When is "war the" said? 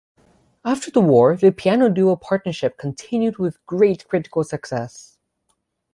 0.99-1.51